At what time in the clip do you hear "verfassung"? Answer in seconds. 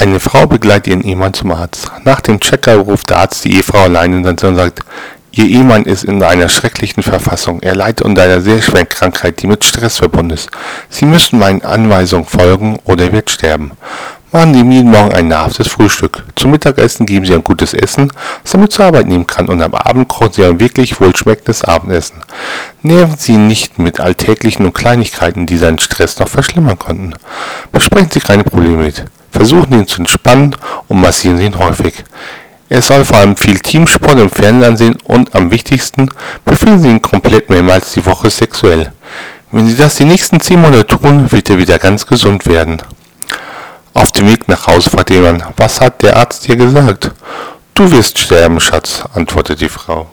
7.02-7.60